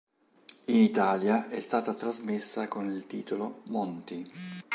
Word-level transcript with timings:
In 0.65 0.77
Italia 0.77 1.47
è 1.47 1.59
stata 1.61 1.93
trasmessa 1.93 2.67
con 2.67 2.91
il 2.91 3.05
titolo 3.05 3.61
"Monty". 3.67 4.25